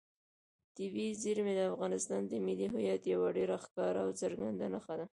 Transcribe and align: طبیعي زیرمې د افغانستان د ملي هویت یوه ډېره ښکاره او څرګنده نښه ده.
طبیعي 0.75 1.11
زیرمې 1.23 1.53
د 1.55 1.61
افغانستان 1.71 2.21
د 2.27 2.33
ملي 2.45 2.67
هویت 2.73 3.01
یوه 3.13 3.27
ډېره 3.37 3.55
ښکاره 3.63 3.99
او 4.05 4.09
څرګنده 4.21 4.65
نښه 4.73 4.93
ده. 4.99 5.05